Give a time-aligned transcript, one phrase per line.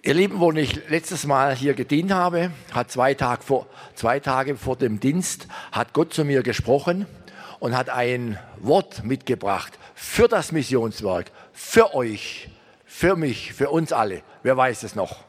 [0.00, 4.56] Ihr Lieben, wo ich letztes Mal hier gedient habe, hat zwei Tage, vor, zwei Tage
[4.56, 7.04] vor dem Dienst, hat Gott zu mir gesprochen
[7.60, 12.48] und hat ein Wort mitgebracht für das Missionswerk, für euch,
[12.86, 14.22] für mich, für uns alle.
[14.42, 15.24] Wer weiß es noch?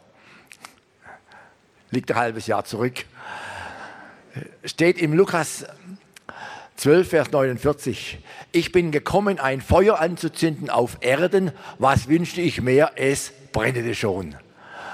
[1.92, 3.04] Liegt ein halbes Jahr zurück.
[4.64, 5.66] Steht im Lukas
[6.78, 8.18] 12, Vers 49.
[8.54, 11.52] Ich bin gekommen, ein Feuer anzuzünden auf Erden.
[11.80, 12.94] Was wünschte ich mehr?
[12.96, 14.38] Es brennete schon.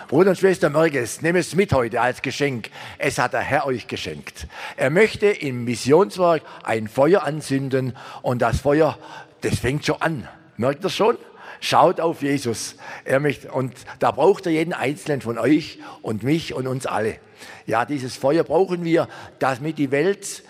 [0.09, 2.71] Bruder und Schwester, merke es, nehmt es mit heute als Geschenk.
[2.97, 4.47] Es hat der Herr euch geschenkt.
[4.75, 8.97] Er möchte im Missionswerk ein Feuer anzünden und das Feuer,
[9.41, 10.27] das fängt schon an.
[10.57, 11.15] Merkt ihr schon?
[11.61, 12.75] Schaut auf Jesus.
[13.05, 17.17] Er möchte, und da braucht er jeden Einzelnen von euch und mich und uns alle.
[17.67, 20.41] Ja, dieses Feuer brauchen wir, damit die Welt,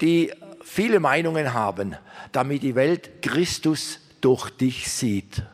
[0.00, 0.32] die
[0.64, 1.94] viele Meinungen haben,
[2.32, 5.44] damit die Welt Christus durch dich sieht,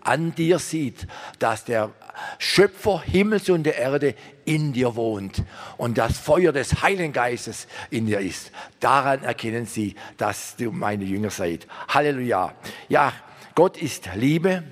[0.00, 1.06] an dir sieht,
[1.38, 1.90] dass der
[2.38, 4.14] Schöpfer Himmels und der Erde
[4.44, 5.42] in dir wohnt
[5.76, 8.50] und das Feuer des Heiligen Geistes in dir ist.
[8.80, 11.66] Daran erkennen sie, dass du meine Jünger seid.
[11.88, 12.54] Halleluja.
[12.88, 13.12] Ja,
[13.54, 14.64] Gott ist Liebe.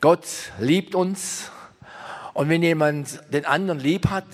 [0.00, 0.26] Gott
[0.58, 1.50] liebt uns.
[2.34, 4.26] Und wenn jemand den anderen lieb hat,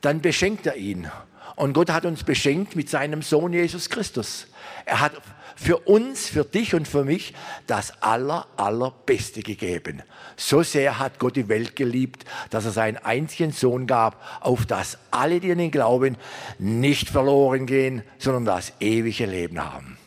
[0.00, 1.10] dann beschenkt er ihn.
[1.56, 4.46] Und Gott hat uns beschenkt mit seinem Sohn Jesus Christus.
[4.84, 5.12] Er hat
[5.56, 7.34] für uns, für dich und für mich
[7.66, 10.02] das aller, allerbeste gegeben.
[10.36, 14.98] So sehr hat Gott die Welt geliebt, dass er seinen einzigen Sohn gab, auf das
[15.10, 16.16] alle, die an ihn glauben,
[16.58, 19.98] nicht verloren gehen, sondern das ewige Leben haben.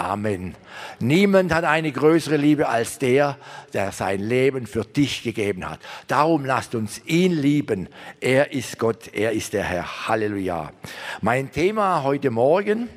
[0.00, 0.54] Amen.
[0.98, 3.36] Niemand hat eine größere Liebe als der,
[3.74, 5.78] der sein Leben für dich gegeben hat.
[6.06, 7.86] Darum lasst uns ihn lieben.
[8.18, 10.08] Er ist Gott, er ist der Herr.
[10.08, 10.72] Halleluja.
[11.20, 12.88] Mein Thema heute Morgen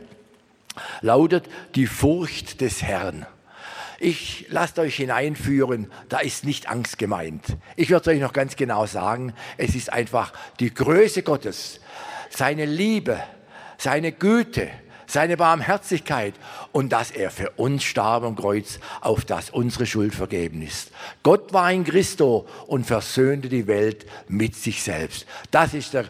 [1.02, 3.26] lautet die Furcht des Herrn.
[4.00, 7.58] Ich lasst euch hineinführen, da ist nicht Angst gemeint.
[7.78, 11.80] Ich werde euch noch ganz genau sagen, es ist einfach die Größe Gottes,
[12.30, 13.18] seine Liebe,
[13.78, 14.70] seine Güte,
[15.08, 16.34] seine Barmherzigkeit
[16.72, 20.92] und dass er für uns starb am Kreuz, auf das unsere Schuld vergeben ist.
[21.22, 25.26] Gott war in Christo und versöhnte die Welt mit sich selbst.
[25.52, 26.06] Das ist der,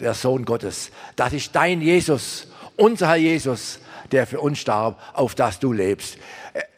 [0.00, 0.90] der Sohn Gottes.
[1.16, 3.80] Das ist dein Jesus, unser Herr Jesus
[4.12, 6.18] der für uns starb, auf das du lebst.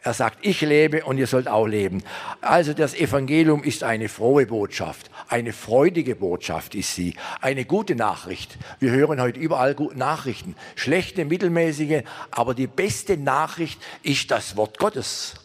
[0.03, 2.03] Er sagt, ich lebe und ihr sollt auch leben.
[2.41, 8.57] Also das Evangelium ist eine frohe Botschaft, eine freudige Botschaft ist sie, eine gute Nachricht.
[8.79, 14.77] Wir hören heute überall gute Nachrichten, schlechte, mittelmäßige, aber die beste Nachricht ist das Wort
[14.79, 15.35] Gottes.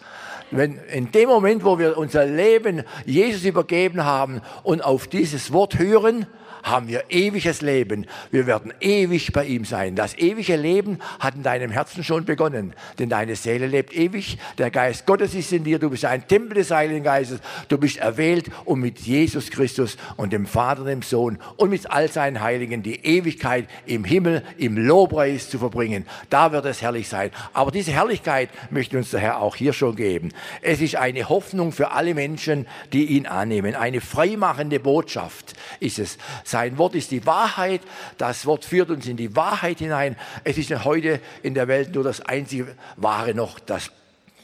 [0.50, 5.78] Wenn in dem Moment, wo wir unser Leben Jesus übergeben haben und auf dieses Wort
[5.78, 6.26] hören,
[6.64, 8.06] haben wir ewiges Leben.
[8.30, 9.94] Wir werden ewig bei ihm sein.
[9.94, 14.38] Das ewige Leben hat in deinem Herzen schon begonnen, denn deine Seele lebt ewig.
[14.56, 15.78] Der Geist Gottes ist in dir.
[15.78, 17.40] Du bist ein Tempel des Heiligen Geistes.
[17.68, 22.10] Du bist erwählt, um mit Jesus Christus und dem Vater, dem Sohn und mit all
[22.10, 26.06] seinen Heiligen die Ewigkeit im Himmel, im Lobpreis zu verbringen.
[26.30, 27.30] Da wird es herrlich sein.
[27.52, 30.32] Aber diese Herrlichkeit möchte uns der Herr auch hier schon geben.
[30.62, 33.74] Es ist eine Hoffnung für alle Menschen, die ihn annehmen.
[33.74, 36.16] Eine freimachende Botschaft ist es.
[36.54, 37.80] Sein Wort ist die Wahrheit.
[38.16, 40.14] Das Wort führt uns in die Wahrheit hinein.
[40.44, 43.90] Es ist heute in der Welt nur das einzige wahre noch, das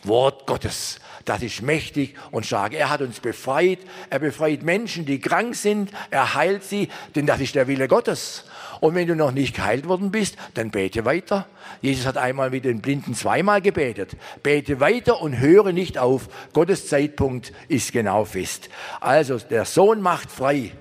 [0.03, 0.99] Wort Gottes.
[1.25, 2.73] Das ist mächtig und stark.
[2.73, 3.79] Er hat uns befreit.
[4.09, 5.93] Er befreit Menschen, die krank sind.
[6.11, 8.43] Er heilt sie, denn das ist der Wille Gottes.
[8.81, 11.47] Und wenn du noch nicht geheilt worden bist, dann bete weiter.
[11.81, 14.17] Jesus hat einmal mit den Blinden zweimal gebetet.
[14.43, 16.29] Bete weiter und höre nicht auf.
[16.55, 18.69] Gottes Zeitpunkt ist genau fest.
[18.99, 20.73] Also der Sohn macht frei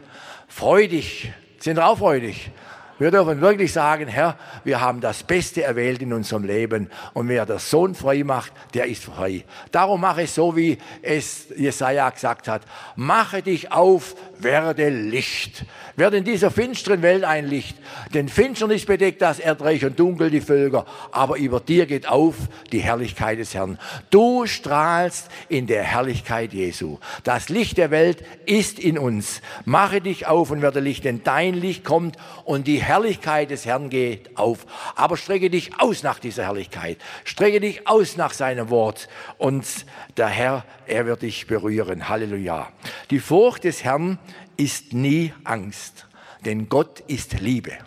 [0.50, 2.52] freudig, sind auch freudig.
[3.00, 7.46] Wir dürfen wirklich sagen, Herr, wir haben das Beste erwählt in unserem Leben und wer
[7.46, 9.46] der Sohn frei macht, der ist frei.
[9.72, 12.64] Darum mache es so, wie es Jesaja gesagt hat.
[12.98, 15.66] Mache dich auf, werde Licht.
[15.96, 17.78] Werde in dieser finsteren Welt ein Licht.
[18.14, 20.86] Denn Finsternis bedeckt das Erdreich und dunkel die Völker.
[21.12, 22.36] Aber über dir geht auf
[22.74, 23.80] die Herrlichkeit des Herrn.
[24.10, 27.00] Du strahlst in der Herrlichkeit Jesu.
[27.24, 29.42] Das Licht der Welt ist in uns.
[29.64, 33.90] Mache dich auf und werde Licht, denn dein Licht kommt und die Herrlichkeit des Herrn
[33.90, 34.66] geht auf.
[34.96, 36.98] Aber strecke dich aus nach dieser Herrlichkeit.
[37.24, 39.08] Strecke dich aus nach seinem Wort.
[39.38, 39.66] Und
[40.18, 42.10] der Herr, er wird dich berühren.
[42.10, 42.68] Halleluja.
[43.12, 44.18] Die Furcht des Herrn
[44.58, 46.08] ist nie Angst,
[46.46, 47.78] denn Gott ist Liebe.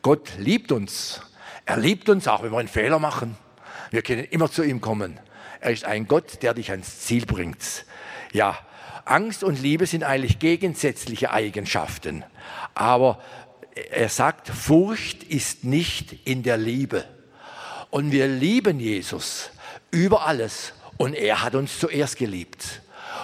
[0.00, 1.20] Gott liebt uns.
[1.66, 3.36] Er liebt uns auch, wenn wir einen Fehler machen.
[3.90, 5.18] Wir können immer zu ihm kommen.
[5.60, 7.84] Er ist ein Gott, der dich ans Ziel bringt.
[8.32, 8.56] Ja,
[9.04, 12.24] Angst und Liebe sind eigentlich gegensätzliche Eigenschaften.
[12.74, 13.18] Aber
[13.74, 17.04] er sagt, Furcht ist nicht in der Liebe.
[17.90, 19.50] Und wir lieben Jesus
[19.90, 20.72] über alles.
[20.96, 22.82] Und er hat uns zuerst geliebt.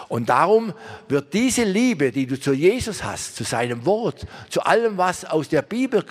[0.08, 0.72] Und darum
[1.08, 5.48] wird diese Liebe, die du zu Jesus hast, zu seinem Wort, zu allem, was aus
[5.48, 6.04] der Bibel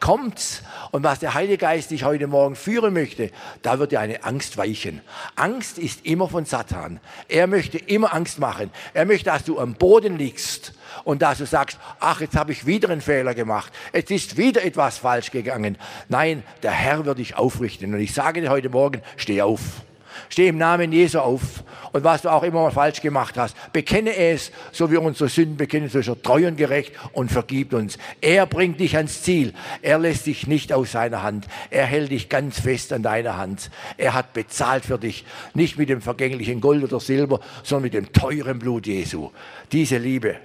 [0.00, 3.30] kommt und was der Heilige Geist dich heute Morgen führen möchte,
[3.62, 5.02] da wird dir eine Angst weichen.
[5.36, 7.00] Angst ist immer von Satan.
[7.28, 8.70] Er möchte immer Angst machen.
[8.92, 10.72] Er möchte, dass du am Boden liegst
[11.08, 14.62] und dass du sagst, ach, jetzt habe ich wieder einen Fehler gemacht, jetzt ist wieder
[14.62, 15.78] etwas falsch gegangen.
[16.10, 17.94] Nein, der Herr wird dich aufrichten.
[17.94, 19.87] Und ich sage dir heute Morgen, steh auf.
[20.28, 21.64] Steh im Namen Jesu auf.
[21.92, 25.56] Und was du auch immer mal falsch gemacht hast, bekenne es, so wie unsere Sünden
[25.56, 27.98] bekennen, so ist er treu und gerecht und vergibt uns.
[28.20, 29.54] Er bringt dich ans Ziel.
[29.80, 31.46] Er lässt dich nicht aus seiner Hand.
[31.70, 33.70] Er hält dich ganz fest an deiner Hand.
[33.96, 35.24] Er hat bezahlt für dich.
[35.54, 39.30] Nicht mit dem vergänglichen Gold oder Silber, sondern mit dem teuren Blut Jesu.
[39.72, 40.36] Diese Liebe,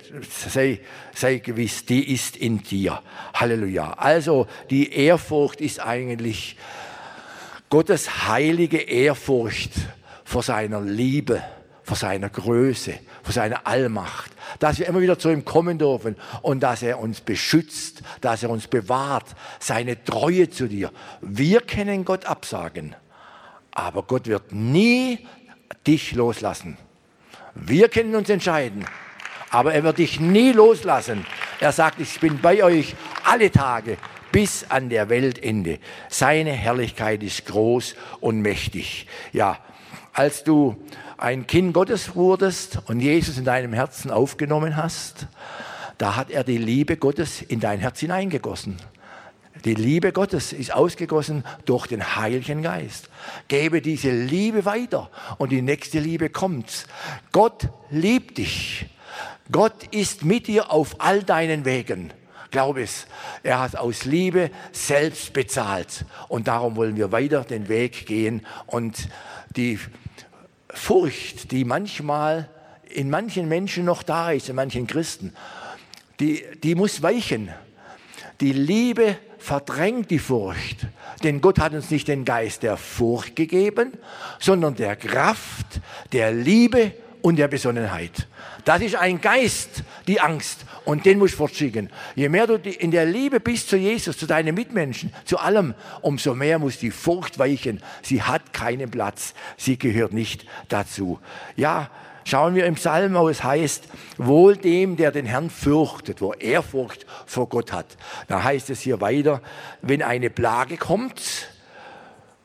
[0.49, 0.79] sei,
[1.13, 3.01] sei gewiss, die ist in dir.
[3.33, 3.93] Halleluja.
[3.93, 6.57] Also, die Ehrfurcht ist eigentlich,
[7.73, 9.71] Gottes heilige Ehrfurcht
[10.25, 11.41] vor seiner Liebe,
[11.81, 12.93] vor seiner Größe,
[13.23, 17.21] vor seiner Allmacht, dass wir immer wieder zu ihm kommen dürfen und dass er uns
[17.21, 19.25] beschützt, dass er uns bewahrt,
[19.59, 20.91] seine Treue zu dir.
[21.21, 22.95] Wir können Gott absagen,
[23.71, 25.25] aber Gott wird nie
[25.87, 26.77] dich loslassen.
[27.55, 28.85] Wir können uns entscheiden,
[29.49, 31.25] aber er wird dich nie loslassen.
[31.59, 32.93] Er sagt, ich bin bei euch
[33.23, 33.97] alle Tage
[34.33, 35.79] bis an der Weltende.
[36.09, 39.07] Seine Herrlichkeit ist groß und mächtig.
[39.31, 39.59] Ja,
[40.11, 40.75] als du
[41.17, 45.27] ein Kind Gottes wurdest und Jesus in deinem Herzen aufgenommen hast,
[45.99, 48.77] da hat er die Liebe Gottes in dein Herz hineingegossen.
[49.65, 53.09] Die Liebe Gottes ist ausgegossen durch den Heiligen Geist.
[53.47, 56.87] Gebe diese Liebe weiter und die nächste Liebe kommt.
[57.31, 58.87] Gott liebt dich.
[59.51, 62.11] Gott ist mit dir auf all deinen Wegen.
[62.53, 63.07] Glaub es,
[63.41, 66.05] er hat aus Liebe selbst bezahlt.
[66.27, 68.45] Und darum wollen wir weiter den Weg gehen.
[68.67, 69.09] Und
[69.55, 69.79] die
[70.69, 72.47] Furcht, die manchmal
[72.83, 75.33] in manchen Menschen noch da ist, in manchen Christen,
[76.19, 77.49] die, die muss weichen.
[78.39, 80.85] Die Liebe verdrängt die Furcht.
[81.23, 83.93] Denn Gott hat uns nicht den Geist der Furcht gegeben,
[84.39, 86.91] sondern der Kraft, der Liebe
[87.23, 88.27] und der Besonnenheit.
[88.65, 90.65] Das ist ein Geist, die Angst.
[90.83, 91.89] Und den musst du fortschicken.
[92.15, 96.35] Je mehr du in der Liebe bist zu Jesus, zu deinen Mitmenschen, zu allem, umso
[96.35, 97.81] mehr muss die Furcht weichen.
[98.01, 99.33] Sie hat keinen Platz.
[99.55, 101.19] Sie gehört nicht dazu.
[101.55, 101.89] Ja,
[102.25, 103.87] schauen wir im Psalm, wo es heißt,
[104.17, 107.97] wohl dem, der den Herrn fürchtet, wo Ehrfurcht vor Gott hat.
[108.27, 109.41] Da heißt es hier weiter,
[109.81, 111.47] wenn eine Plage kommt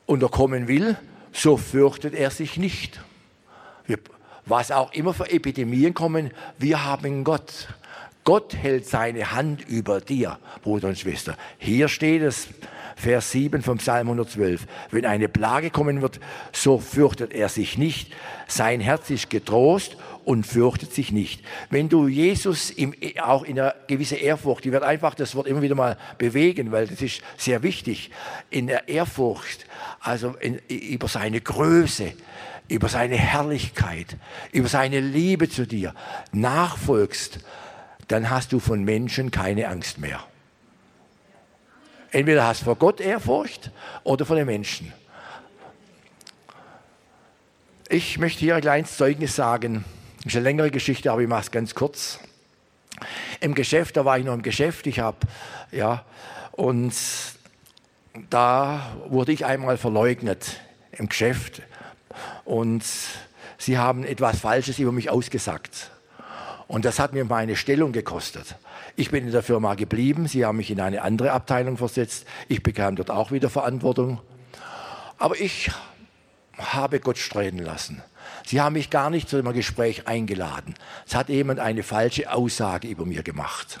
[0.05, 0.97] und er kommen will,
[1.33, 3.01] so fürchtet er sich nicht.
[4.49, 7.67] Was auch immer für Epidemien kommen, wir haben Gott.
[8.23, 11.37] Gott hält seine Hand über dir, Bruder und Schwester.
[11.59, 12.47] Hier steht es,
[12.95, 14.65] Vers 7 vom Psalm 112.
[14.89, 16.19] Wenn eine Plage kommen wird,
[16.51, 18.11] so fürchtet er sich nicht.
[18.47, 21.43] Sein Herz ist getrost und fürchtet sich nicht.
[21.69, 25.61] Wenn du Jesus im, auch in einer gewissen Ehrfurcht, die wird einfach das Wort immer
[25.61, 28.09] wieder mal bewegen, weil das ist sehr wichtig,
[28.49, 29.67] in der Ehrfurcht,
[29.99, 32.13] also in, über seine Größe,
[32.69, 34.15] über seine Herrlichkeit,
[34.51, 35.93] über seine Liebe zu dir
[36.31, 37.39] nachfolgst,
[38.07, 40.23] dann hast du von Menschen keine Angst mehr.
[42.11, 43.71] Entweder hast du vor Gott Ehrfurcht
[44.03, 44.93] oder vor den Menschen.
[47.89, 49.83] Ich möchte hier ein kleines Zeugnis sagen.
[50.17, 52.19] Das ist eine längere Geschichte, aber ich mache es ganz kurz.
[53.39, 55.17] Im Geschäft, da war ich noch im Geschäft, ich habe,
[55.71, 56.05] ja,
[56.51, 56.93] und
[58.29, 60.59] da wurde ich einmal verleugnet
[60.91, 61.61] im Geschäft
[62.45, 62.83] und
[63.57, 65.91] sie haben etwas Falsches über mich ausgesagt.
[66.67, 68.55] Und das hat mir meine Stellung gekostet.
[68.95, 72.61] Ich bin in der Firma geblieben, sie haben mich in eine andere Abteilung versetzt, ich
[72.61, 74.19] bekam dort auch wieder Verantwortung.
[75.17, 75.71] Aber ich
[76.57, 78.03] habe Gott streiten lassen.
[78.45, 80.75] Sie haben mich gar nicht zu einem Gespräch eingeladen.
[81.07, 83.79] Es hat jemand eine falsche Aussage über mir gemacht.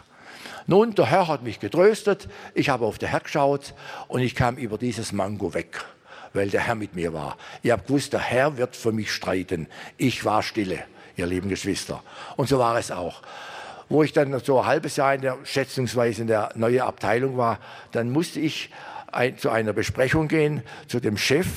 [0.67, 3.73] Nun, der Herr hat mich getröstet, ich habe auf den Herr geschaut
[4.07, 5.83] und ich kam über dieses Mango weg,
[6.33, 7.37] weil der Herr mit mir war.
[7.63, 9.67] Ich habe gewusst, der Herr wird für mich streiten.
[9.97, 10.83] Ich war stille
[11.19, 12.01] ihr lieben Geschwister.
[12.37, 13.21] Und so war es auch.
[13.89, 17.59] Wo ich dann so ein halbes Jahr in der, schätzungsweise in der neuen Abteilung war,
[17.91, 18.69] dann musste ich
[19.11, 21.47] ein, zu einer Besprechung gehen, zu dem Chef,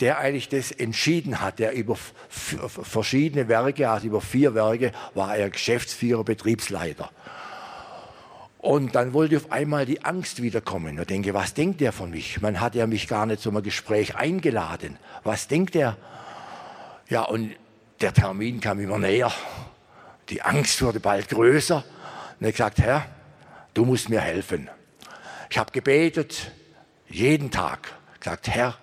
[0.00, 1.96] der eigentlich das entschieden hat, der über
[2.28, 7.10] verschiedene Werke, also über vier Werke, war er Geschäftsführer, Betriebsleiter.
[8.64, 10.98] Und dann wollte auf einmal die Angst wiederkommen.
[10.98, 12.40] Ich denke, was denkt der von mich?
[12.40, 14.96] Man hat ja mich gar nicht zu einem Gespräch eingeladen.
[15.22, 15.98] Was denkt er?
[17.10, 17.54] Ja, und
[18.00, 19.30] der Termin kam immer näher.
[20.30, 21.84] Die Angst wurde bald größer.
[22.40, 23.04] Und ich gesagt, Herr,
[23.74, 24.70] du musst mir helfen.
[25.50, 26.50] Ich habe gebetet,
[27.06, 27.92] jeden Tag.
[28.18, 28.78] gesagt, Herr,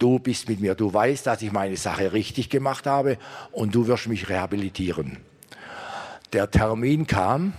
[0.00, 3.16] du bist mit mir, du weißt, dass ich meine Sache richtig gemacht habe
[3.52, 5.18] und du wirst mich rehabilitieren.
[6.32, 7.52] Der Termin kam,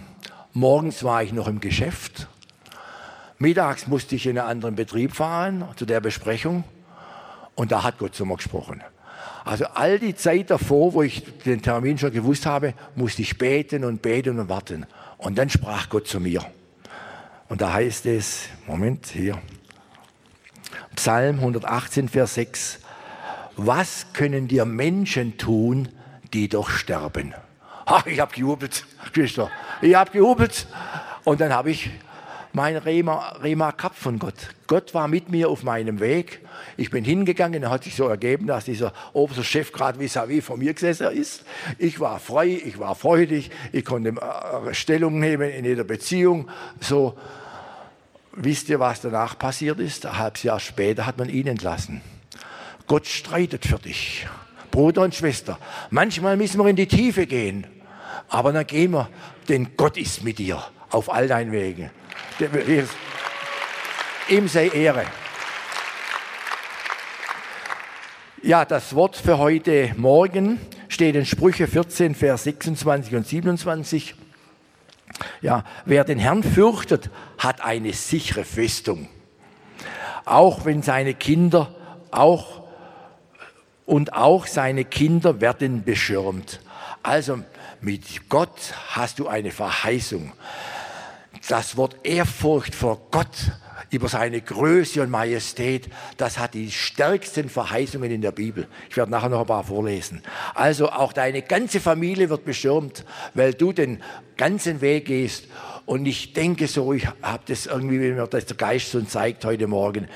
[0.54, 2.28] morgens war ich noch im Geschäft,
[3.38, 6.64] mittags musste ich in einen anderen Betrieb fahren zu der Besprechung
[7.56, 8.84] und da hat Gott zu mir gesprochen.
[9.44, 13.84] Also all die Zeit davor, wo ich den Termin schon gewusst habe, musste ich beten
[13.84, 14.86] und beten und warten.
[15.18, 16.46] Und dann sprach Gott zu mir.
[17.50, 19.40] Und da heißt es, Moment, hier,
[20.96, 22.80] Psalm 118, Vers 6,
[23.58, 25.90] was können dir Menschen tun,
[26.34, 27.34] die doch sterben?
[27.94, 29.52] Ach, ich habe gejubelt, Geschwister.
[29.82, 30.66] Ich habe gejubelt.
[31.26, 31.90] Und dann habe ich
[32.54, 34.36] mein Rema, Rema Cup von Gott.
[34.68, 36.40] Gott war mit mir auf meinem Weg.
[36.78, 40.60] Ich bin hingegangen, er hat sich so ergeben, dass dieser oberste Chef gerade vis-à-vis von
[40.60, 41.44] mir gesessen ist.
[41.80, 46.50] Ich war frei, ich war freudig, ich konnte äh, Stellung nehmen in jeder Beziehung.
[46.80, 47.18] So,
[48.32, 50.06] wisst ihr, was danach passiert ist?
[50.06, 52.00] Ein halbes Jahr später hat man ihn entlassen.
[52.88, 54.28] Gott streitet für dich.
[54.72, 55.60] Bruder und Schwester.
[55.90, 57.68] Manchmal müssen wir in die Tiefe gehen,
[58.30, 59.10] aber dann gehen wir,
[59.50, 61.90] denn Gott ist mit dir auf all deinen Wegen.
[64.30, 65.06] Ihm sei Ehre.
[68.44, 74.16] Ja, das Wort für heute Morgen steht in Sprüche 14, Vers 26 und 27.
[75.42, 79.08] Ja, wer den Herrn fürchtet, hat eine sichere Festung.
[80.26, 81.76] Auch wenn seine Kinder
[82.10, 82.64] auch
[83.86, 86.62] und auch seine Kinder werden beschirmt.
[87.04, 87.44] Also
[87.82, 90.32] mit Gott hast du eine Verheißung.
[91.50, 93.52] Das Wort Ehrfurcht vor Gott
[93.90, 98.68] über seine Größe und Majestät, das hat die stärksten Verheißungen in der Bibel.
[98.90, 100.22] Ich werde nachher noch ein paar vorlesen.
[100.54, 104.02] Also auch deine ganze Familie wird beschirmt, weil du den
[104.38, 105.48] ganzen Weg gehst.
[105.86, 109.44] Und ich denke so, ich habe das irgendwie, wenn mir das der Geist so zeigt
[109.44, 110.08] heute Morgen,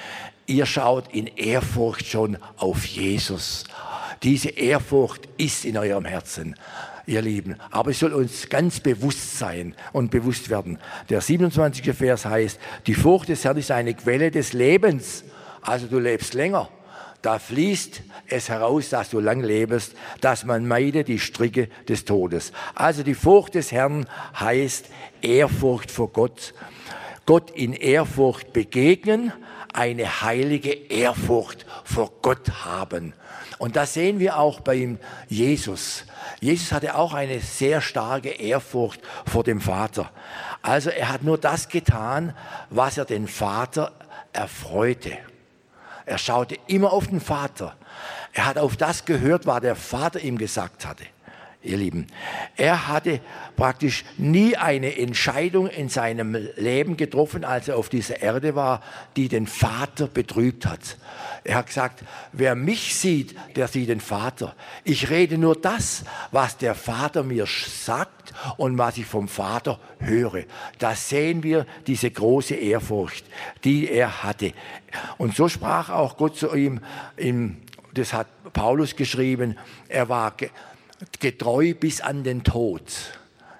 [0.45, 3.65] ihr schaut in Ehrfurcht schon auf Jesus.
[4.23, 6.55] Diese Ehrfurcht ist in eurem Herzen
[7.05, 7.55] ihr Lieben.
[7.71, 10.79] Aber es soll uns ganz bewusst sein und bewusst werden.
[11.09, 11.95] Der 27.
[11.95, 15.23] Vers heißt, die Furcht des Herrn ist eine Quelle des Lebens.
[15.61, 16.69] Also du lebst länger.
[17.21, 22.51] Da fließt es heraus, dass du lang lebst, dass man meide die Stricke des Todes.
[22.75, 24.05] Also die Furcht des Herrn
[24.39, 24.85] heißt
[25.23, 26.53] Ehrfurcht vor Gott.
[27.25, 29.33] Gott in Ehrfurcht begegnen,
[29.73, 33.13] eine heilige Ehrfurcht vor Gott haben.
[33.57, 34.97] Und das sehen wir auch bei
[35.27, 36.05] Jesus.
[36.41, 40.11] Jesus hatte auch eine sehr starke Ehrfurcht vor dem Vater.
[40.61, 42.35] Also er hat nur das getan,
[42.69, 43.93] was er den Vater
[44.33, 45.17] erfreute.
[46.05, 47.75] Er schaute immer auf den Vater.
[48.33, 51.05] Er hat auf das gehört, was der Vater ihm gesagt hatte
[51.65, 52.07] ihr Lieben.
[52.55, 53.19] Er hatte
[53.55, 58.81] praktisch nie eine Entscheidung in seinem Leben getroffen, als er auf dieser Erde war,
[59.15, 60.97] die den Vater betrübt hat.
[61.43, 64.55] Er hat gesagt, wer mich sieht, der sieht den Vater.
[64.83, 70.45] Ich rede nur das, was der Vater mir sagt und was ich vom Vater höre.
[70.79, 73.25] Da sehen wir diese große Ehrfurcht,
[73.63, 74.53] die er hatte.
[75.17, 76.81] Und so sprach auch Gott zu ihm,
[77.93, 79.57] das hat Paulus geschrieben,
[79.87, 80.35] er war
[81.19, 82.83] getreu bis an den Tod.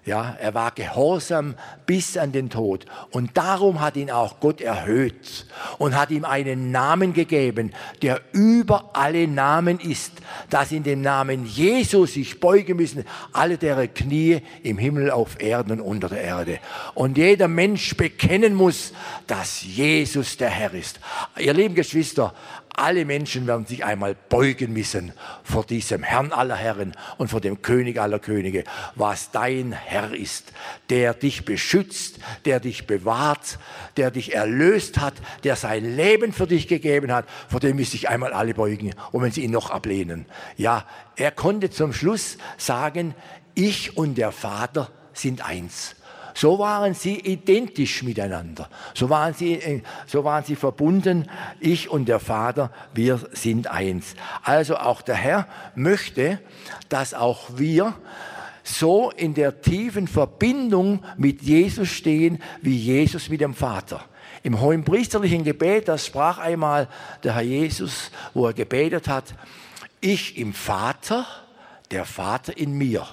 [0.06, 1.56] Ja, er war gehorsam
[1.88, 2.86] bis an den Tod.
[3.10, 5.48] Und darum hat ihn auch Gott erhöht
[5.80, 7.74] und hat ihm einen Namen gegeben,
[8.04, 10.12] der über alle Namen ist,
[10.51, 15.72] dass in dem Namen Jesus sich beugen müssen alle deren Knie im Himmel, auf Erden
[15.72, 16.60] und unter der Erde.
[16.94, 18.94] Und jeder Mensch bekennen muss,
[19.25, 21.00] dass Jesus der Herr ist.
[21.39, 22.36] Ihr lieben Geschwister,
[22.77, 25.13] alle Menschen werden sich einmal beugen müssen
[25.44, 28.63] vor diesem Herrn aller Herren und vor dem König aller Könige,
[28.96, 30.51] was dein Herr ist,
[30.89, 33.60] der dich beschützt, der dich bewahrt,
[33.98, 35.13] der dich erlöst hat,
[35.44, 39.22] der sein Leben für dich gegeben hat, vor dem müssen sich einmal alle beugen, und
[39.22, 40.25] wenn sie ihn noch ablehnen.
[40.58, 43.15] Ja, er konnte zum Schluss sagen,
[43.53, 45.96] ich und der Vater sind eins.
[46.36, 48.70] So waren sie identisch miteinander.
[48.94, 51.30] So waren sie, äh, so waren sie verbunden.
[51.62, 54.15] Ich und der Vater, wir sind eins.
[54.44, 56.39] Also auch der Herr möchte,
[56.89, 57.94] dass auch wir
[58.63, 64.04] so in der tiefen Verbindung mit Jesus stehen, wie Jesus mit dem Vater.
[64.44, 66.89] Im hohen priesterlichen Gebet, das sprach einmal
[67.24, 69.36] der Herr Jesus, wo er gebetet hat,
[70.01, 71.25] ich im Vater,
[71.92, 73.08] der Vater in mir.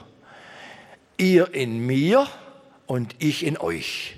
[1.19, 2.27] Ihr in mir,
[2.93, 4.17] und ich in euch.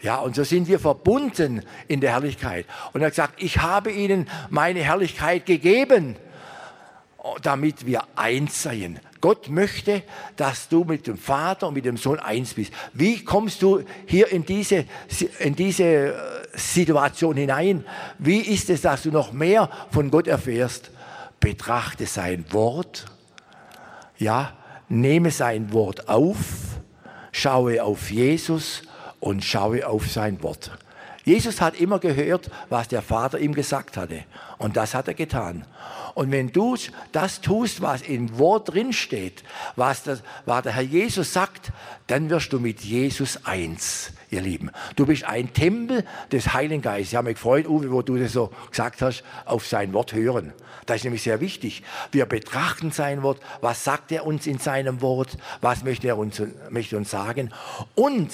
[0.00, 2.64] Ja, und so sind wir verbunden in der Herrlichkeit.
[2.94, 6.16] Und er hat gesagt, ich habe ihnen meine Herrlichkeit gegeben,
[7.42, 9.00] damit wir eins seien.
[9.20, 10.02] Gott möchte,
[10.36, 12.72] dass du mit dem Vater und mit dem Sohn eins bist.
[12.94, 14.86] Wie kommst du hier in diese,
[15.40, 16.14] in diese äh,
[16.54, 17.84] Situation hinein?
[18.18, 20.90] Wie ist es, dass du noch mehr von Gott erfährst?
[21.38, 23.04] Betrachte sein Wort,
[24.16, 24.56] ja,
[24.88, 26.65] nehme sein Wort auf,
[27.36, 28.82] schaue auf Jesus
[29.20, 30.70] und schaue auf sein Wort.
[31.24, 34.24] Jesus hat immer gehört, was der Vater ihm gesagt hatte.
[34.58, 35.66] Und das hat er getan.
[36.14, 36.76] Und wenn du
[37.12, 39.42] das tust, was im Wort drin steht,
[39.74, 41.72] was, das, was der Herr Jesus sagt,
[42.06, 44.70] dann wirst du mit Jesus eins, ihr Lieben.
[44.96, 47.10] Du bist ein Tempel des Heiligen Geistes.
[47.10, 50.52] Ich habe mich gefreut, Uwe, wo du das so gesagt hast, auf sein Wort hören.
[50.86, 51.82] Das ist nämlich sehr wichtig.
[52.12, 53.40] Wir betrachten sein Wort.
[53.60, 55.36] Was sagt er uns in seinem Wort?
[55.60, 56.40] Was möchte er uns,
[56.70, 57.52] möchte uns sagen?
[57.94, 58.30] Und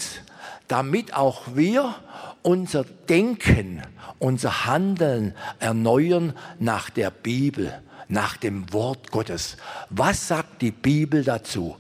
[0.69, 1.95] damit auch wir
[2.43, 3.83] unser Denken,
[4.19, 9.57] unser Handeln erneuern nach der Bibel, nach dem Wort Gottes.
[9.91, 11.77] Was sagt die Bibel dazu?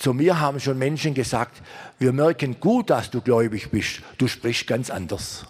[0.00, 1.60] Zu mir haben schon Menschen gesagt,
[1.98, 4.00] wir merken gut, dass du gläubig bist.
[4.16, 5.44] Du sprichst ganz anders.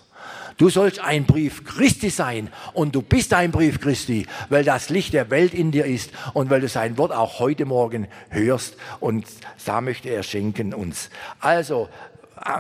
[0.56, 5.14] Du sollst ein Brief Christi sein und du bist ein Brief Christi, weil das Licht
[5.14, 9.24] der Welt in dir ist und weil du sein Wort auch heute Morgen hörst und
[9.64, 11.10] da möchte er schenken uns.
[11.38, 11.88] Also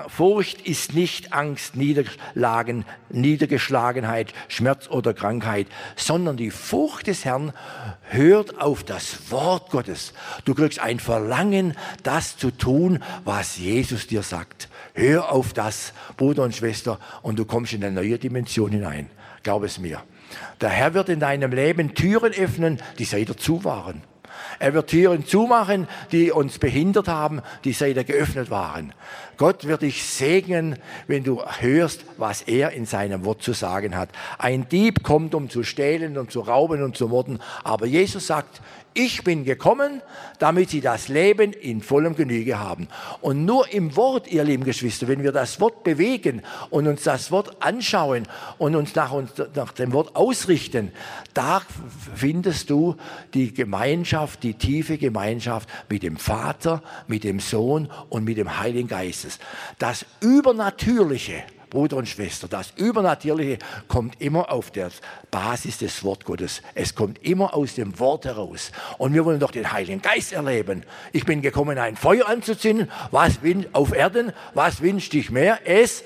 [0.08, 7.52] Furcht ist nicht Angst, Niederlagen, Niedergeschlagenheit, Schmerz oder Krankheit, sondern die Furcht des Herrn
[8.10, 10.12] hört auf das Wort Gottes.
[10.44, 14.68] Du kriegst ein Verlangen, das zu tun, was Jesus dir sagt.
[14.92, 19.08] Hör auf das, Bruder und Schwester, und du kommst in eine neue Dimension hinein.
[19.42, 20.02] Glaub es mir.
[20.60, 24.02] Der Herr wird in deinem Leben Türen öffnen, die seither zu waren.
[24.58, 28.92] Er wird Türen zumachen, die uns behindert haben, die seither geöffnet waren.
[29.36, 34.10] Gott wird dich segnen, wenn du hörst, was er in seinem Wort zu sagen hat.
[34.38, 38.60] Ein Dieb kommt, um zu stehlen und zu rauben und zu morden, aber Jesus sagt,
[38.94, 40.02] ich bin gekommen,
[40.38, 42.88] damit sie das Leben in vollem Genüge haben.
[43.20, 47.30] Und nur im Wort, ihr lieben Geschwister, wenn wir das Wort bewegen und uns das
[47.30, 48.26] Wort anschauen
[48.58, 50.92] und uns nach, uns, nach dem Wort ausrichten,
[51.34, 51.62] da
[52.14, 52.96] findest du
[53.34, 58.88] die Gemeinschaft, die tiefe Gemeinschaft mit dem Vater, mit dem Sohn und mit dem Heiligen
[58.88, 59.38] Geistes.
[59.78, 64.90] Das Übernatürliche, Bruder und Schwester, das Übernatürliche kommt immer auf der
[65.30, 66.62] Basis des Wort Gottes.
[66.74, 68.72] Es kommt immer aus dem Wort heraus.
[68.98, 70.84] Und wir wollen doch den Heiligen Geist erleben.
[71.12, 72.90] Ich bin gekommen, ein Feuer anzuzünden.
[73.10, 73.38] Was
[73.72, 74.32] auf Erden?
[74.54, 75.60] Was wünscht dich mehr?
[75.64, 76.04] Es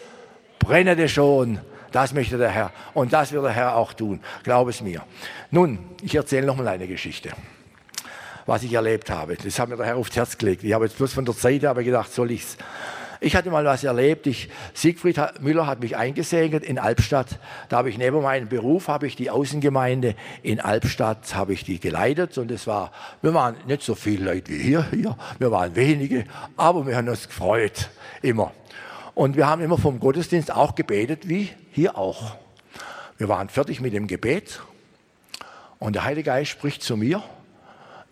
[0.59, 1.59] brennete schon.
[1.91, 2.73] Das möchte der Herr.
[2.93, 4.21] Und das wird der Herr auch tun.
[4.43, 5.03] Glaub es mir.
[5.51, 7.31] Nun, ich erzähle noch mal eine Geschichte
[8.47, 9.37] was ich erlebt habe.
[9.37, 10.65] Das hat mir der Herr aufs Herz gelegt.
[10.65, 12.57] Ich habe jetzt bloß von der Seite aber gedacht, soll ich es
[13.25, 14.27] ich hatte mal was erlebt.
[14.27, 17.39] Ich, Siegfried Müller hat mich eingesegnet in Albstadt.
[17.71, 21.81] Da habe ich neben meinem Beruf habe ich die Außengemeinde in Albstadt habe ich die
[21.81, 25.17] geleitet und es war, wir waren nicht so viele Leute wie hier, hier.
[25.39, 26.25] Wir waren wenige,
[26.57, 27.89] aber wir haben uns gefreut
[28.21, 28.53] immer.
[29.15, 32.37] Und wir haben immer vom Gottesdienst auch gebetet, wie hier auch.
[33.17, 34.61] Wir waren fertig mit dem Gebet
[35.79, 37.23] und der Heilige Geist spricht zu mir,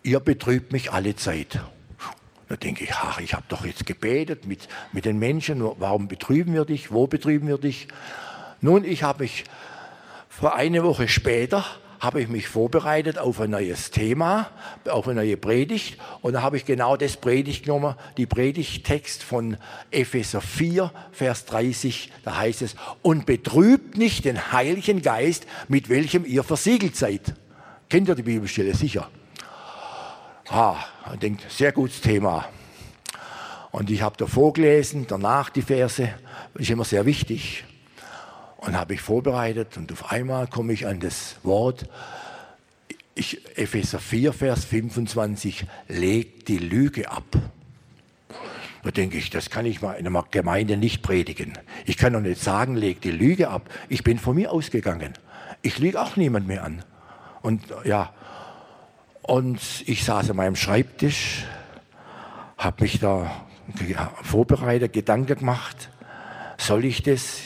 [0.01, 1.59] ihr betrübt mich alle Zeit.
[2.53, 6.53] Da denke ich, ach, ich habe doch jetzt gebetet mit, mit den Menschen, warum betrüben
[6.53, 7.87] wir dich, wo betrüben wir dich?
[8.61, 9.45] Nun, ich habe mich
[10.29, 11.65] vor eine Woche später
[11.99, 14.51] habe ich mich vorbereitet auf ein neues Thema,
[14.87, 15.97] auf eine neue Predigt.
[16.21, 19.57] Und da habe ich genau das Predigt genommen, die Predigttext von
[19.89, 22.11] Epheser 4, Vers 30.
[22.23, 27.33] Da heißt es, und betrübt nicht den Heiligen Geist, mit welchem ihr versiegelt seid.
[27.89, 29.09] Kennt ihr die Bibelstelle sicher?
[30.49, 30.77] Ah,
[31.13, 32.45] ich denke, sehr gutes Thema.
[33.71, 36.13] Und ich habe da vorgelesen, danach die Verse,
[36.55, 37.63] ist immer sehr wichtig.
[38.57, 41.85] Und habe ich vorbereitet und auf einmal komme ich an das Wort,
[43.15, 47.25] ich, Epheser 4, Vers 25, legt die Lüge ab.
[48.83, 51.53] Da denke ich, das kann ich mal in einer Gemeinde nicht predigen.
[51.85, 53.69] Ich kann doch nicht sagen, leg die Lüge ab.
[53.87, 55.13] Ich bin von mir ausgegangen.
[55.61, 56.83] Ich lüge auch niemand mehr an.
[57.41, 58.13] Und ja,
[59.23, 61.45] und ich saß an meinem Schreibtisch,
[62.57, 63.45] habe mich da
[64.21, 65.89] vorbereitet, Gedanken gemacht.
[66.57, 67.39] Soll ich das?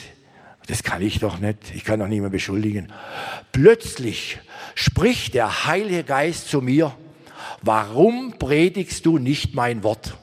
[0.66, 1.74] Das kann ich doch nicht.
[1.74, 2.92] Ich kann doch niemand beschuldigen.
[3.52, 4.38] Plötzlich
[4.74, 6.94] spricht der Heilige Geist zu mir,
[7.62, 10.16] warum predigst du nicht mein Wort?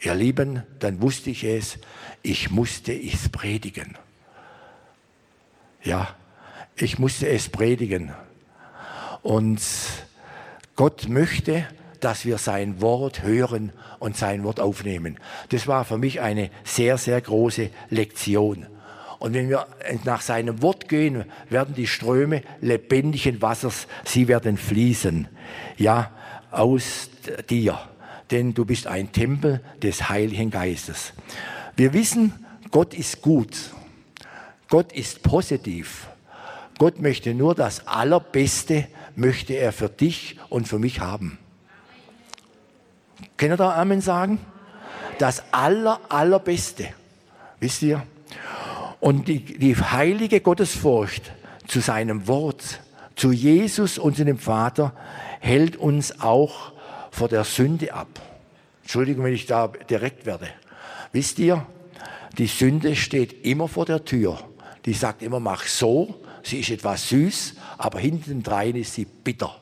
[0.00, 1.78] Ihr Lieben, dann wusste ich es,
[2.22, 3.96] ich musste es predigen.
[5.82, 6.14] Ja,
[6.76, 8.12] ich musste es predigen.
[9.22, 9.60] Und
[10.76, 11.66] Gott möchte,
[12.00, 15.18] dass wir sein Wort hören und sein Wort aufnehmen.
[15.50, 18.66] Das war für mich eine sehr, sehr große Lektion.
[19.18, 19.66] Und wenn wir
[20.04, 25.28] nach seinem Wort gehen, werden die Ströme lebendigen Wassers, sie werden fließen.
[25.78, 26.10] Ja,
[26.50, 27.08] aus
[27.48, 27.78] dir,
[28.30, 31.14] denn du bist ein Tempel des Heiligen Geistes.
[31.76, 32.32] Wir wissen,
[32.70, 33.56] Gott ist gut.
[34.68, 36.08] Gott ist positiv.
[36.78, 41.38] Gott möchte nur das Allerbeste, möchte er für dich und für mich haben.
[43.36, 44.38] Können ihr da Amen sagen?
[45.18, 46.88] Das Aller, Allerbeste.
[47.60, 48.02] Wisst ihr?
[49.00, 51.32] Und die, die heilige Gottesfurcht
[51.66, 52.80] zu seinem Wort,
[53.16, 54.92] zu Jesus und zu dem Vater,
[55.40, 56.72] hält uns auch
[57.10, 58.08] vor der Sünde ab.
[58.82, 60.48] Entschuldigung, wenn ich da direkt werde.
[61.12, 61.64] Wisst ihr,
[62.38, 64.38] die Sünde steht immer vor der Tür.
[64.84, 66.14] Die sagt immer, mach so.
[66.44, 69.56] Sie ist etwas süß, aber hinten drein ist sie bitter.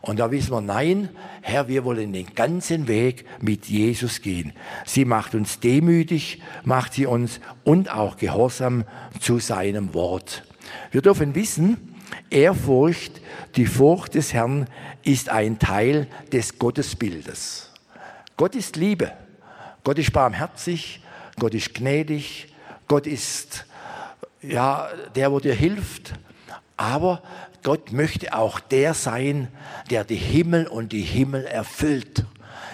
[0.00, 1.10] Und da wissen wir, nein,
[1.40, 4.52] Herr, wir wollen den ganzen Weg mit Jesus gehen.
[4.84, 8.84] Sie macht uns demütig, macht sie uns und auch gehorsam
[9.20, 10.44] zu seinem Wort.
[10.90, 11.94] Wir dürfen wissen,
[12.30, 13.20] Ehrfurcht,
[13.56, 14.66] die Furcht des Herrn
[15.04, 17.70] ist ein Teil des Gottesbildes.
[18.36, 19.12] Gott ist Liebe.
[19.84, 21.00] Gott ist barmherzig.
[21.38, 22.48] Gott ist gnädig.
[22.88, 23.66] Gott ist
[24.48, 26.14] ja, der, wo dir hilft.
[26.76, 27.22] Aber
[27.62, 29.48] Gott möchte auch der sein,
[29.90, 32.24] der die Himmel und die Himmel erfüllt.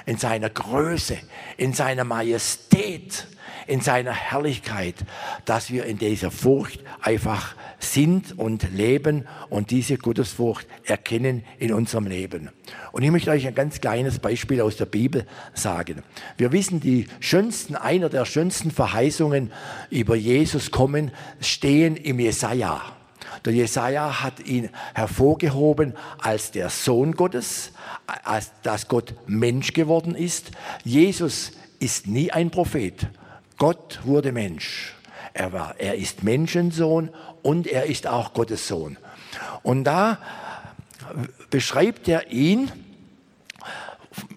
[0.07, 1.19] In seiner Größe,
[1.57, 3.27] in seiner Majestät,
[3.71, 4.97] in seiner Herrlichkeit,
[5.45, 12.07] dass wir in dieser Furcht einfach sind und leben und diese Gottesfurcht erkennen in unserem
[12.07, 12.51] Leben.
[12.91, 16.03] Und ich möchte euch ein ganz kleines Beispiel aus der Bibel sagen.
[16.37, 19.53] Wir wissen, die schönsten, einer der schönsten Verheißungen
[19.89, 22.83] über Jesus kommen, stehen im Jesaja.
[23.45, 27.73] Der Jesaja hat ihn hervorgehoben als der Sohn Gottes,
[28.25, 30.51] als dass Gott Mensch geworden ist.
[30.83, 33.07] Jesus ist nie ein Prophet.
[33.61, 34.95] Gott wurde Mensch.
[35.35, 37.11] Er, war, er ist Menschensohn
[37.43, 38.97] und er ist auch Gottes Sohn.
[39.63, 40.17] Und da
[41.51, 42.73] beschreibt er ihn,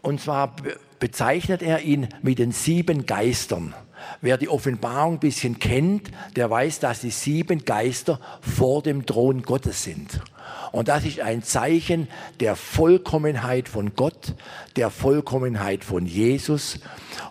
[0.01, 0.57] und zwar
[0.99, 3.73] bezeichnet er ihn mit den sieben Geistern.
[4.21, 9.41] Wer die Offenbarung ein bisschen kennt, der weiß, dass die sieben Geister vor dem Thron
[9.41, 10.21] Gottes sind.
[10.71, 12.07] Und das ist ein Zeichen
[12.39, 14.33] der Vollkommenheit von Gott,
[14.75, 16.79] der Vollkommenheit von Jesus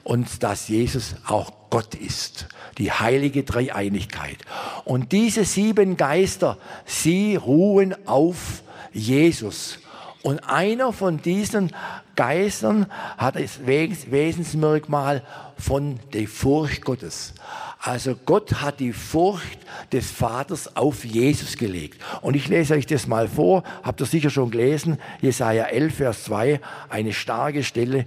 [0.04, 2.46] und dass Jesus auch Gott ist.
[2.78, 4.38] Die heilige Dreieinigkeit.
[4.85, 9.78] Und diese sieben Geister, sie ruhen auf Jesus.
[10.22, 11.72] Und einer von diesen
[12.14, 12.87] Geistern
[13.18, 15.22] hat das Wesensmerkmal
[15.58, 17.35] von der Furcht Gottes.
[17.80, 19.58] Also Gott hat die Furcht
[19.90, 22.00] des Vaters auf Jesus gelegt.
[22.20, 26.24] Und ich lese euch das mal vor, habt ihr sicher schon gelesen, Jesaja 11, Vers
[26.24, 28.06] 2, eine starke Stelle.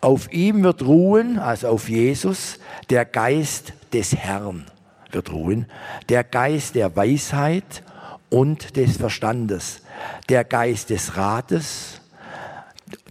[0.00, 2.58] Auf ihm wird ruhen, also auf Jesus,
[2.90, 4.66] der Geist des Herrn
[5.12, 5.66] wird ruhen,
[6.08, 7.84] der Geist der Weisheit
[8.30, 9.82] und des Verstandes,
[10.28, 12.00] der Geist des Rates,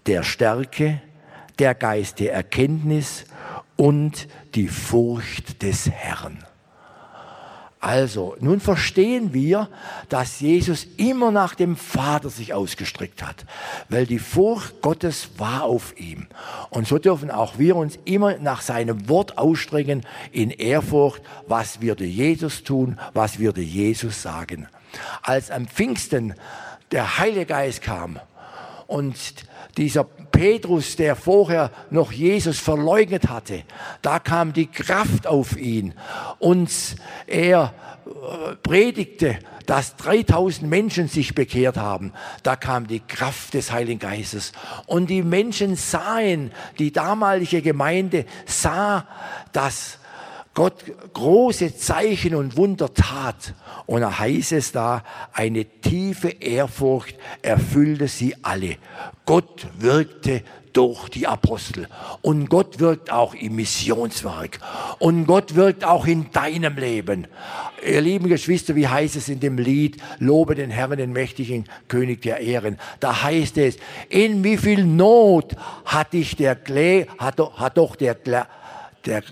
[0.06, 1.02] der Stärke,
[1.60, 3.26] der Geist der Erkenntnis
[3.76, 6.44] und die Furcht des Herrn.
[7.84, 9.68] Also, nun verstehen wir,
[10.08, 13.46] dass Jesus immer nach dem Vater sich ausgestreckt hat,
[13.90, 16.28] weil die Furcht Gottes war auf ihm.
[16.70, 22.06] Und so dürfen auch wir uns immer nach seinem Wort ausstrecken in Ehrfurcht, was würde
[22.06, 24.70] Jesus tun, was würde Jesus sagen.
[25.22, 26.36] Als am Pfingsten
[26.94, 28.18] der Heilige Geist kam
[28.88, 29.16] und
[29.78, 33.64] dieser Petrus, der vorher noch Jesus verleugnet hatte,
[34.02, 35.94] da kam die Kraft auf ihn
[36.40, 36.70] und
[37.28, 37.74] er
[38.06, 42.14] äh, predigte, dass 3000 Menschen sich bekehrt haben.
[42.44, 44.52] Da kam die Kraft des Heiligen Geistes.
[44.86, 49.08] Und die Menschen sahen, die damalige Gemeinde sah,
[49.54, 50.00] dass
[50.54, 53.56] Gott große Zeichen und Wunder tat.
[53.88, 58.78] Und da heißt es da, eine tiefe Ehrfurcht erfüllte sie alle.
[59.26, 61.88] Gott wirkte durch die Apostel.
[62.22, 64.60] Und Gott wirkt auch im Missionswerk.
[65.00, 67.28] Und Gott wirkt auch in deinem Leben.
[67.86, 72.22] Ihr lieben Geschwister, wie heißt es in dem Lied, Lobe den Herrn, den mächtigen König
[72.22, 72.80] der Ehren.
[73.00, 73.78] Da heißt es,
[74.10, 79.24] in wie viel Not hat dich der Klee, hat, hat doch der, der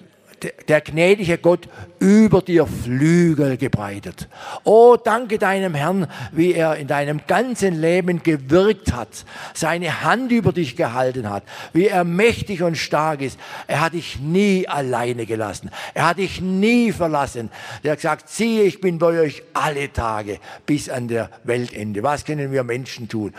[0.68, 1.68] der gnädige Gott
[2.02, 4.28] über dir Flügel gebreitet.
[4.64, 10.52] Oh, danke deinem Herrn, wie er in deinem ganzen Leben gewirkt hat, seine Hand über
[10.52, 13.40] dich gehalten hat, wie er mächtig und stark ist.
[13.68, 15.70] Er hat dich nie alleine gelassen.
[15.94, 17.52] Er hat dich nie verlassen.
[17.84, 22.02] Er hat gesagt, siehe, ich bin bei euch alle Tage bis an der Weltende.
[22.02, 23.32] Was können wir Menschen tun?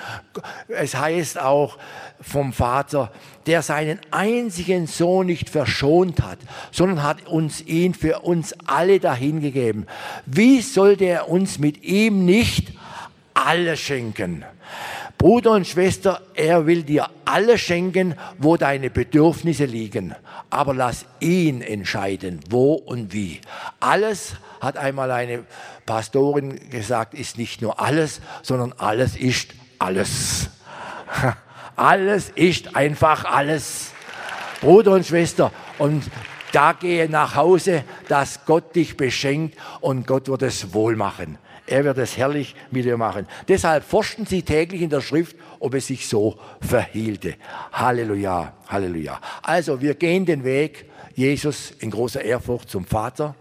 [0.69, 1.79] Es heißt auch
[2.21, 3.11] vom Vater,
[3.47, 6.39] der seinen einzigen Sohn nicht verschont hat,
[6.71, 9.87] sondern hat uns ihn für uns alle dahingegeben.
[10.27, 12.73] Wie sollte er uns mit ihm nicht
[13.35, 14.45] alles schenken?
[15.19, 20.17] Bruder und Schwester, er will dir alles schenken, wo deine Bedürfnisse liegen.
[20.51, 23.41] Aber lass ihn entscheiden, wo und wie.
[23.79, 25.45] Alles, hat einmal eine
[25.87, 30.51] Pastorin gesagt, ist nicht nur alles, sondern alles ist alles.
[31.75, 33.93] Alles ist einfach alles.
[34.61, 35.51] Bruder und Schwester.
[35.79, 36.05] Und
[36.53, 41.39] da gehe nach Hause, dass Gott dich beschenkt und Gott wird es wohl machen.
[41.67, 43.27] Er wird es herrlich mit dir machen.
[43.49, 47.37] Deshalb forschten sie täglich in der Schrift, ob es sich so verhielte.
[47.73, 49.21] Halleluja, Halleluja.
[49.43, 53.35] Also wir gehen den Weg, Jesus in großer Ehrfurcht zum Vater.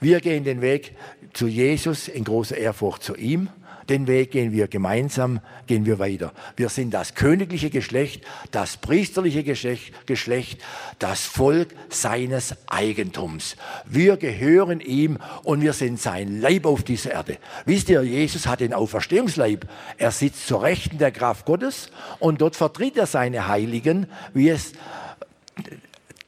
[0.00, 0.96] Wir gehen den Weg
[1.32, 3.48] zu Jesus in großer Ehrfurcht zu ihm.
[3.88, 6.32] Den Weg gehen wir gemeinsam, gehen wir weiter.
[6.56, 10.62] Wir sind das königliche Geschlecht, das priesterliche Geschlecht,
[10.98, 13.56] das Volk seines Eigentums.
[13.84, 17.38] Wir gehören ihm und wir sind sein Leib auf dieser Erde.
[17.66, 19.66] Wisst ihr, Jesus hat den Auferstehungsleib.
[19.98, 24.72] Er sitzt zur Rechten der Kraft Gottes und dort vertritt er seine Heiligen, wie es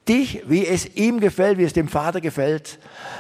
[0.09, 2.79] dich, wie es ihm gefällt, wie es dem Vater gefällt.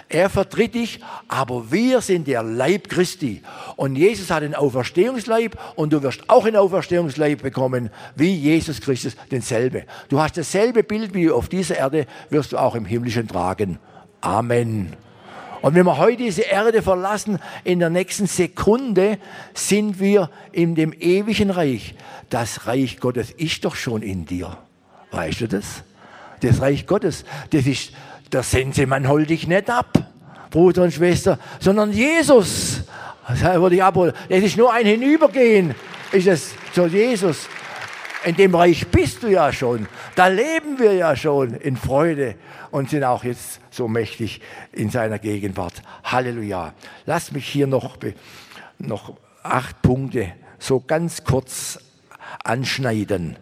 [0.08, 3.42] Er vertritt dich, aber wir sind der Leib Christi.
[3.76, 9.16] Und Jesus hat den Auferstehungsleib und du wirst auch einen Auferstehungsleib bekommen, wie Jesus Christus
[9.30, 9.84] denselbe.
[10.08, 13.78] Du hast dasselbe Bild wie auf dieser Erde, wirst du auch im Himmlischen tragen.
[14.20, 14.94] Amen.
[15.62, 19.18] Und wenn wir heute diese Erde verlassen, in der nächsten Sekunde
[19.54, 21.94] sind wir in dem ewigen Reich.
[22.30, 24.58] Das Reich Gottes ist doch schon in dir.
[25.10, 25.82] Weißt du das?
[26.46, 27.92] Das Reich Gottes, das ist,
[28.32, 29.98] der Sensemann holt dich nicht ab,
[30.50, 32.82] Bruder und Schwester, sondern Jesus.
[33.26, 35.74] Das ist nur ein Hinübergehen,
[36.12, 37.48] ist es zu Jesus.
[38.24, 39.88] In dem Reich bist du ja schon.
[40.14, 42.36] Da leben wir ja schon in Freude
[42.70, 44.40] und sind auch jetzt so mächtig
[44.72, 45.82] in seiner Gegenwart.
[46.04, 46.74] Halleluja.
[47.06, 47.96] Lass mich hier noch,
[48.78, 51.80] noch acht Punkte so ganz kurz
[52.44, 53.36] anschneiden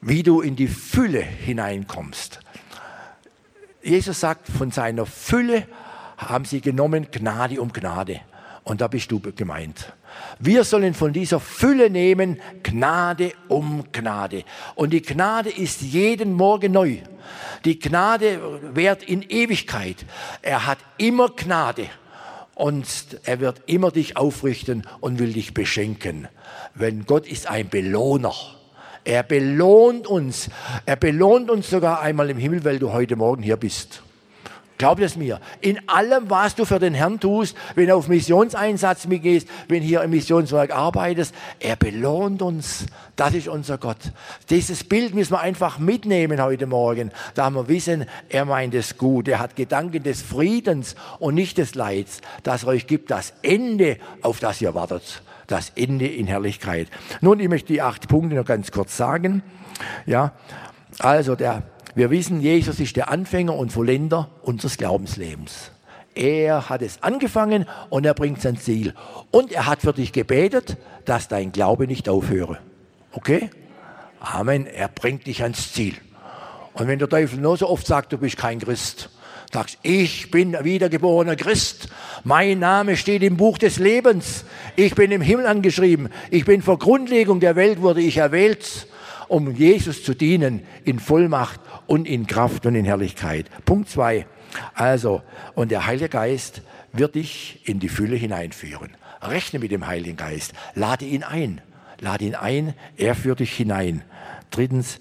[0.00, 2.40] wie du in die Fülle hineinkommst.
[3.82, 5.66] Jesus sagt, von seiner Fülle
[6.16, 8.20] haben sie genommen Gnade um Gnade.
[8.62, 9.92] Und da bist du gemeint.
[10.38, 14.44] Wir sollen von dieser Fülle nehmen Gnade um Gnade.
[14.74, 16.98] Und die Gnade ist jeden Morgen neu.
[17.64, 20.04] Die Gnade währt in Ewigkeit.
[20.42, 21.86] Er hat immer Gnade.
[22.54, 22.86] Und
[23.24, 26.28] er wird immer dich aufrichten und will dich beschenken.
[26.74, 28.34] Wenn Gott ist ein Belohner.
[29.04, 30.50] Er belohnt uns.
[30.86, 34.02] Er belohnt uns sogar einmal im Himmel, weil du heute Morgen hier bist.
[34.80, 35.40] Glaub es mir.
[35.60, 40.00] In allem, was du für den Herrn tust, wenn du auf Missionseinsatz mitgehst, wenn hier
[40.00, 42.86] im Missionswerk arbeitest, er belohnt uns.
[43.14, 43.98] Das ist unser Gott.
[44.48, 47.10] Dieses Bild müssen wir einfach mitnehmen heute Morgen.
[47.34, 49.28] Da wir wissen, er meint es gut.
[49.28, 53.98] Er hat Gedanken des Friedens und nicht des Leids, dass er euch gibt das Ende,
[54.22, 56.88] auf das ihr wartet das Ende in Herrlichkeit.
[57.20, 59.42] Nun, ich möchte die acht Punkte noch ganz kurz sagen.
[60.06, 60.32] Ja,
[60.98, 61.62] also der,
[61.94, 65.72] wir wissen, Jesus ist der Anfänger und Vollender unseres Glaubenslebens.
[66.14, 68.94] Er hat es angefangen und er bringt sein Ziel.
[69.30, 72.58] Und er hat für dich gebetet, dass dein Glaube nicht aufhöre.
[73.12, 73.50] Okay?
[74.20, 74.66] Amen.
[74.66, 75.94] Er bringt dich ans Ziel.
[76.74, 79.10] Und wenn der Teufel nur so oft sagt, du bist kein Christ,
[79.52, 81.88] sagst, ich bin wiedergeborener Christ.
[82.24, 84.44] Mein Name steht im Buch des Lebens.
[84.76, 86.08] Ich bin im Himmel angeschrieben.
[86.30, 88.86] Ich bin vor Grundlegung der Welt wurde ich erwählt,
[89.28, 93.46] um Jesus zu dienen in Vollmacht und in Kraft und in Herrlichkeit.
[93.64, 94.26] Punkt zwei.
[94.74, 95.22] Also,
[95.54, 98.96] und der Heilige Geist wird dich in die Fülle hineinführen.
[99.22, 100.52] Rechne mit dem Heiligen Geist.
[100.74, 101.60] Lade ihn ein.
[102.00, 102.74] Lade ihn ein.
[102.96, 104.02] Er führt dich hinein.
[104.50, 104.98] Drittens,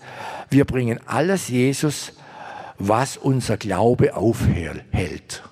[0.49, 2.13] wir bringen alles Jesus
[2.79, 5.43] was unser Glaube aufhält.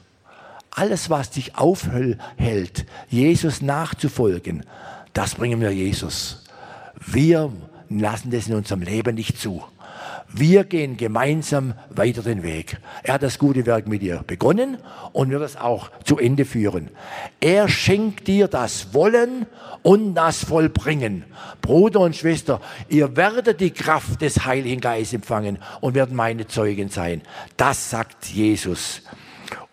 [0.71, 4.63] Alles, was dich aufhält, Jesus nachzufolgen,
[5.13, 6.43] das bringen wir Jesus.
[7.05, 7.51] Wir
[7.89, 9.63] lassen das in unserem Leben nicht zu.
[10.29, 12.77] Wir gehen gemeinsam weiter den Weg.
[13.03, 14.77] Er hat das gute Werk mit dir begonnen
[15.13, 16.89] und wird es auch zu Ende führen.
[17.39, 19.45] Er schenkt dir das Wollen
[19.83, 21.23] und das Vollbringen.
[21.61, 22.59] Bruder und Schwester,
[22.89, 27.21] ihr werdet die Kraft des Heiligen Geistes empfangen und werdet meine Zeugen sein.
[27.55, 29.01] Das sagt Jesus.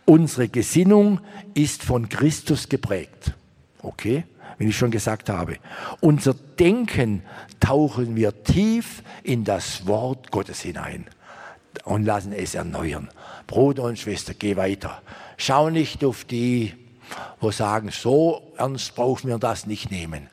[0.04, 1.20] Unsere Gesinnung
[1.54, 3.32] ist von Christus geprägt.
[3.82, 4.24] Okay?
[4.58, 5.56] Wie ich schon gesagt habe.
[6.00, 7.22] Unser Denken
[7.60, 11.06] tauchen wir tief in das Wort Gottes hinein
[11.84, 13.08] und lassen es erneuern.
[13.46, 15.02] Bruder und Schwester, geh weiter.
[15.36, 16.72] Schau nicht auf die,
[17.40, 20.28] wo sagen, so ernst brauchen wir das nicht nehmen.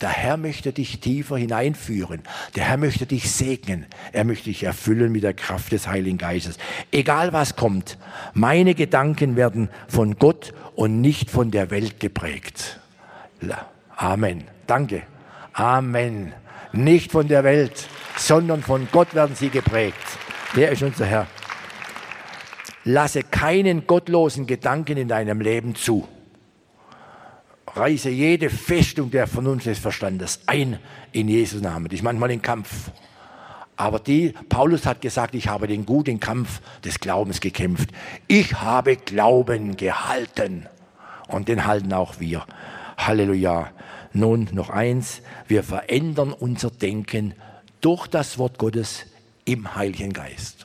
[0.00, 2.22] Der Herr möchte dich tiefer hineinführen.
[2.56, 3.86] Der Herr möchte dich segnen.
[4.12, 6.58] Er möchte dich erfüllen mit der Kraft des Heiligen Geistes.
[6.90, 7.98] Egal was kommt,
[8.34, 12.80] meine Gedanken werden von Gott und nicht von der Welt geprägt.
[13.96, 14.44] Amen.
[14.66, 15.02] Danke.
[15.52, 16.32] Amen.
[16.72, 19.96] Nicht von der Welt, sondern von Gott werden sie geprägt.
[20.56, 21.26] Der ist unser Herr.
[22.84, 26.08] Lasse keinen gottlosen Gedanken in deinem Leben zu.
[27.74, 30.78] Reiße jede Festung der Vernunft des Verstandes ein
[31.12, 31.86] in Jesus Namen.
[31.86, 32.90] Das ist manchmal ein Kampf.
[33.76, 37.90] Aber die, Paulus hat gesagt, ich habe den guten Kampf des Glaubens gekämpft.
[38.28, 40.66] Ich habe Glauben gehalten.
[41.28, 42.44] Und den halten auch wir.
[43.06, 43.70] Halleluja.
[44.12, 45.22] Nun noch eins.
[45.48, 47.34] Wir verändern unser Denken
[47.80, 49.06] durch das Wort Gottes
[49.44, 50.64] im Heiligen Geist.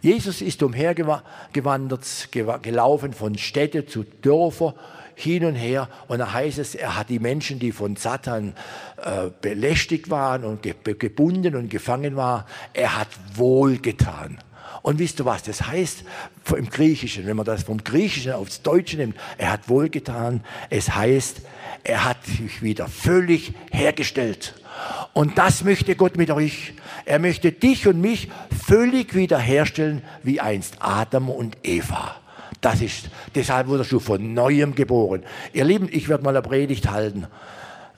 [0.00, 2.28] Jesus ist umhergewandert,
[2.62, 4.74] gelaufen von Städte zu Dörfer,
[5.14, 5.88] hin und her.
[6.08, 8.54] Und da heißt es, er hat die Menschen, die von Satan
[9.02, 14.38] äh, belästigt waren und ge gebunden und gefangen waren, er hat wohlgetan.
[14.82, 16.04] Und wisst ihr was, das heißt
[16.56, 21.40] im Griechischen, wenn man das vom Griechischen aufs Deutsche nimmt, er hat wohlgetan, es heißt,
[21.84, 24.54] er hat sich wieder völlig hergestellt.
[25.12, 26.74] Und das möchte Gott mit euch.
[27.04, 28.28] Er möchte dich und mich
[28.66, 32.16] völlig wiederherstellen wie einst Adam und Eva.
[32.60, 35.22] Das ist, deshalb wurdest du von neuem geboren.
[35.52, 37.26] Ihr Lieben, ich werde mal eine Predigt halten.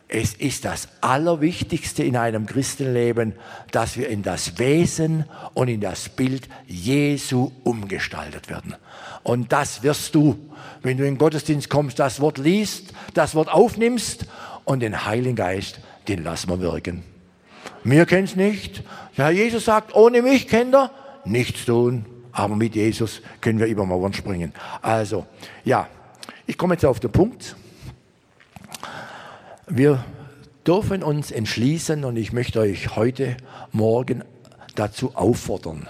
[0.09, 3.33] Es ist das Allerwichtigste in einem Christenleben,
[3.73, 8.77] dass wir in das Wesen und in das Bild Jesu umgestaltet werden.
[9.25, 10.39] Und das wirst du,
[10.83, 14.27] wenn du in den Gottesdienst kommst, das Wort liest, das Wort aufnimmst
[14.65, 17.03] und den Heiligen Geist den lassen wir wirken.
[17.85, 18.83] Mir kennt es nicht.
[19.17, 20.91] Ja, Jesus sagt, ohne mich kennt er
[21.25, 22.05] nichts tun.
[22.33, 24.53] Aber mit Jesus können wir über Mauern springen.
[24.83, 25.27] Also,
[25.65, 25.89] ja,
[26.47, 27.57] ich komme jetzt auf den Punkt.
[29.69, 30.05] Wir
[30.65, 33.37] dürfen uns entschließen und ich möchte euch heute
[33.73, 34.23] Morgen
[34.77, 35.89] dazu auffordern,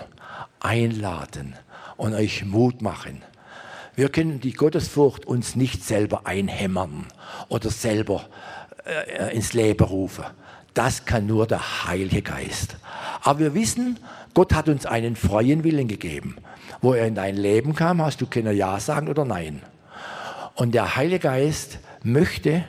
[0.60, 1.54] einladen
[1.98, 3.20] und euch Mut machen.
[3.94, 7.04] Wir können die Gottesfurcht uns nicht selber einhämmern
[7.48, 8.24] oder selber
[8.86, 10.24] äh, ins Leben rufen.
[10.72, 12.76] Das kann nur der Heilige Geist.
[13.22, 13.98] Aber wir wissen,
[14.32, 16.36] Gott hat uns einen freien Willen gegeben.
[16.80, 19.60] Wo er in dein Leben kam, hast du können Ja sagen oder Nein.
[20.54, 22.64] Und der Heilige Geist möchte,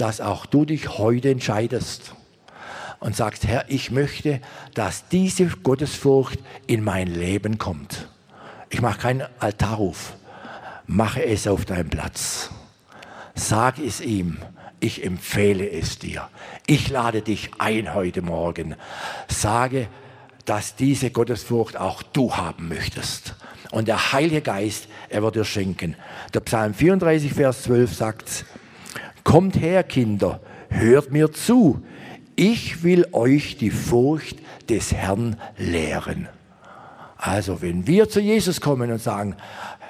[0.00, 2.14] dass auch du dich heute entscheidest
[3.00, 4.40] und sagst, Herr, ich möchte,
[4.74, 8.08] dass diese Gottesfurcht in mein Leben kommt.
[8.70, 10.14] Ich mache keinen Altarruf,
[10.86, 12.50] mache es auf deinem Platz.
[13.34, 14.38] Sag es ihm
[14.80, 16.28] ich empfehle es dir.
[16.66, 18.76] Ich lade dich ein heute Morgen.
[19.26, 19.88] Sage,
[20.44, 23.34] dass diese Gottesfurcht auch du haben möchtest.
[23.70, 25.96] Und der Heilige Geist, er wird dir schenken.
[26.32, 28.44] Der Psalm 34, Vers 12 sagt,
[29.28, 31.82] Kommt her, Kinder, hört mir zu.
[32.34, 34.38] Ich will euch die Furcht
[34.70, 36.30] des Herrn lehren.
[37.18, 39.36] Also, wenn wir zu Jesus kommen und sagen,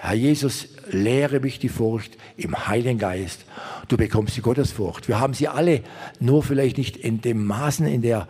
[0.01, 3.45] Herr Jesus, lehre mich die Furcht im Heiligen Geist.
[3.87, 5.07] Du bekommst die Gottesfurcht.
[5.07, 5.83] Wir haben sie alle,
[6.19, 8.27] nur vielleicht nicht in dem Maßen, in der,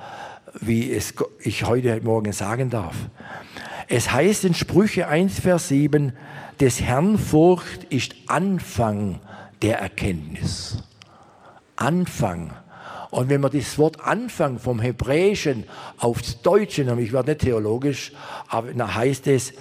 [0.60, 2.96] wie es ich heute Morgen sagen darf.
[3.88, 6.12] Es heißt in Sprüche 1, Vers 7,
[6.60, 9.20] des Herrn Furcht ist Anfang
[9.62, 10.82] der Erkenntnis.
[11.78, 12.52] Anfang.
[13.10, 15.64] Und wenn man das Wort Anfang vom Hebräischen
[15.96, 18.12] aufs Deutsche, ich werde nicht theologisch,
[18.48, 19.54] aber da heißt es,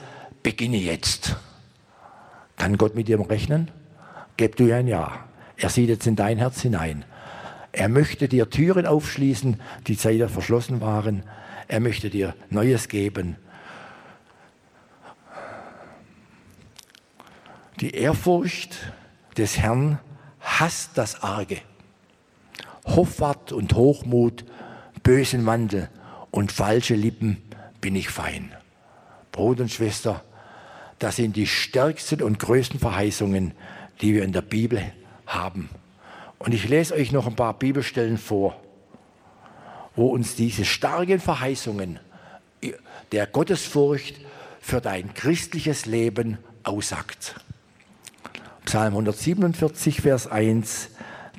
[0.44, 1.36] beginne jetzt.
[2.58, 3.72] Kann Gott mit dir rechnen?
[4.36, 5.24] Gib du ein Ja.
[5.56, 7.06] Er sieht jetzt in dein Herz hinein.
[7.72, 11.24] Er möchte dir Türen aufschließen, die seither verschlossen waren.
[11.68, 13.38] Er möchte dir Neues geben.
[17.80, 18.78] Die Ehrfurcht
[19.38, 20.00] des Herrn
[20.40, 21.58] hasst das Arge.
[22.88, 24.46] Hoffart und Hochmut,
[25.04, 25.90] bösen Wandel
[26.32, 27.42] und falsche Lippen
[27.82, 28.52] bin ich fein.
[29.32, 30.24] Bruder und Schwester,
[31.00, 33.52] das sind die stärksten und größten Verheißungen,
[34.02, 34.82] die wir in der Bibel
[35.26, 35.70] haben.
[36.40, 38.60] Und ich lese euch noch ein paar Bibelstellen vor,
[39.96, 42.00] wo uns diese starken Verheißungen
[43.12, 44.20] der Gottesfurcht
[44.60, 47.36] für dein christliches Leben aussagt.
[48.66, 50.90] Psalm 147, Vers 1.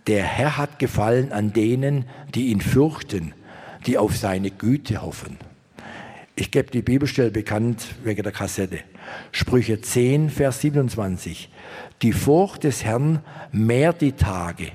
[0.09, 3.35] Der Herr hat gefallen an denen, die ihn fürchten,
[3.87, 5.37] die auf seine Güte hoffen.
[6.35, 8.79] Ich gebe die Bibelstelle bekannt wegen der Kassette.
[9.33, 11.51] Sprüche 10, Vers 27.
[12.01, 13.21] Die Furcht des Herrn
[13.53, 14.69] mehrt die Tage,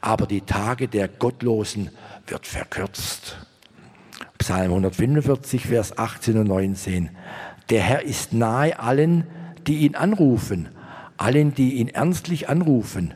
[0.00, 1.90] aber die Tage der Gottlosen
[2.28, 3.44] wird verkürzt.
[4.38, 7.10] Psalm 145, Vers 18 und 19.
[7.70, 9.26] Der Herr ist nahe allen,
[9.66, 10.68] die ihn anrufen,
[11.16, 13.14] allen, die ihn ernstlich anrufen.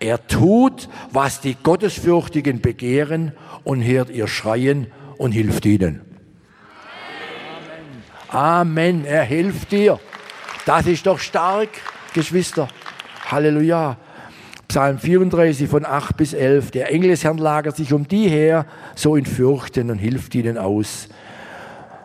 [0.00, 3.32] Er tut, was die Gottesfürchtigen begehren
[3.62, 6.02] und hört ihr Schreien und hilft ihnen.
[8.28, 9.04] Amen.
[9.04, 10.00] Er hilft dir.
[10.66, 11.68] Das ist doch stark,
[12.14, 12.68] Geschwister.
[13.30, 13.96] Halleluja.
[14.66, 16.72] Psalm 34 von 8 bis 11.
[16.72, 18.66] Der Engel des Herrn lagert sich um die her,
[18.96, 21.08] so ihn fürchten und hilft ihnen aus.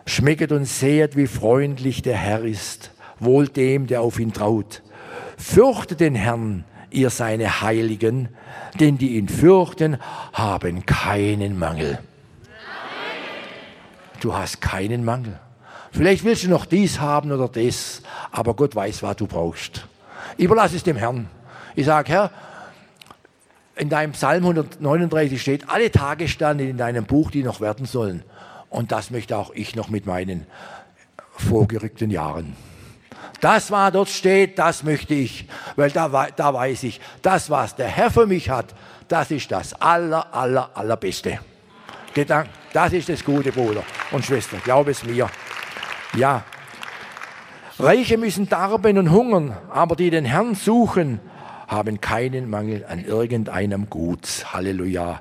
[0.06, 4.82] Schmecket und sehet, wie freundlich der Herr ist, wohl dem, der auf ihn traut.
[5.36, 8.28] Fürchtet den Herrn, ihr seine Heiligen,
[8.78, 9.98] denn die ihn fürchten,
[10.32, 11.98] haben keinen Mangel.
[14.20, 15.38] Du hast keinen Mangel.
[15.92, 19.86] Vielleicht willst du noch dies haben oder das, aber Gott weiß, was du brauchst.
[20.36, 21.28] Überlass es dem Herrn.
[21.74, 22.30] Ich sage, Herr,
[23.76, 28.22] in deinem Psalm 139 steht, alle Tage standen in deinem Buch, die noch werden sollen.
[28.68, 30.46] Und das möchte auch ich noch mit meinen
[31.36, 32.54] vorgerückten Jahren.
[33.40, 37.88] Das, was dort steht, das möchte ich, weil da, da weiß ich, das, was der
[37.88, 38.74] Herr für mich hat,
[39.08, 41.40] das ist das aller, aller, allerbeste.
[42.72, 45.30] Das ist das Gute, Bruder und Schwester, glaub es mir.
[46.16, 46.44] Ja.
[47.78, 51.20] Reiche müssen darben und hungern, aber die den Herrn suchen,
[51.66, 54.44] haben keinen Mangel an irgendeinem Gut.
[54.52, 55.20] Halleluja.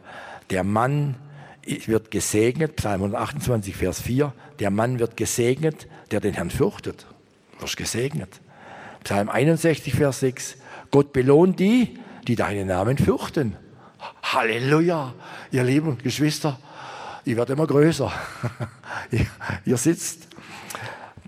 [0.50, 1.16] Der Mann
[1.64, 7.06] wird gesegnet, Psalm 128, Vers 4, der Mann wird gesegnet, der den Herrn fürchtet.
[7.60, 8.40] Wirst gesegnet.
[9.04, 10.58] Psalm 61, Vers 6,
[10.92, 11.98] Gott belohnt die,
[12.28, 13.56] die deinen Namen fürchten.
[14.24, 15.14] Halleluja,
[15.52, 16.60] ihr lieben Geschwister,
[17.26, 18.12] ihr werdet immer größer.
[19.66, 20.28] ihr sitzt.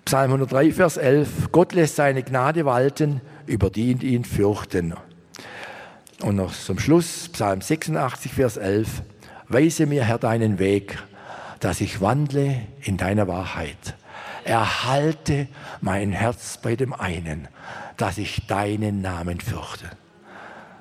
[0.05, 4.93] Psalm 103, Vers 11, Gott lässt seine Gnade walten über die, die ihn fürchten.
[6.21, 9.03] Und noch zum Schluss, Psalm 86, Vers 11.
[9.47, 10.97] Weise mir, Herr, deinen Weg,
[11.59, 13.95] dass ich wandle in deiner Wahrheit.
[14.43, 15.47] Erhalte
[15.81, 17.47] mein Herz bei dem einen,
[17.97, 19.89] dass ich deinen Namen fürchte.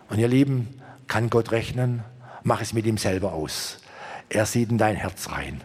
[0.09, 2.03] Und ihr Lieben, kann Gott rechnen?
[2.43, 3.79] Mach es mit ihm selber aus.
[4.29, 5.61] Er sieht in dein Herz rein.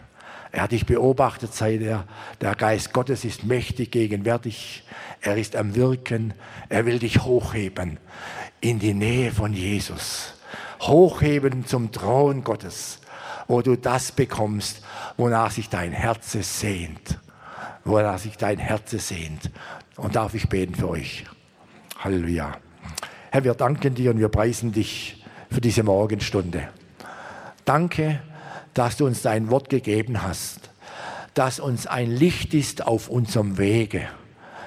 [0.52, 2.04] Er hat dich beobachtet, sei der,
[2.40, 4.84] der Geist Gottes ist mächtig gegenwärtig.
[5.20, 6.34] Er ist am Wirken.
[6.68, 7.98] Er will dich hochheben
[8.60, 10.34] in die Nähe von Jesus.
[10.80, 13.00] Hochheben zum Thron Gottes,
[13.46, 14.82] wo du das bekommst,
[15.16, 17.18] wonach sich dein Herz sehnt.
[17.86, 19.50] Wonach sich dein Herz sehnt.
[19.96, 21.24] Und darf ich beten für euch.
[21.98, 22.52] Halleluja.
[23.30, 26.68] Herr, wir danken dir und wir preisen dich für diese Morgenstunde.
[27.64, 28.20] Danke,
[28.74, 30.70] dass du uns dein Wort gegeben hast,
[31.34, 34.08] dass uns ein Licht ist auf unserem Wege.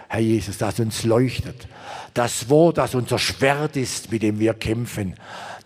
[0.07, 1.67] Herr Jesus, das uns leuchtet.
[2.13, 5.15] Das Wort, das unser Schwert ist, mit dem wir kämpfen.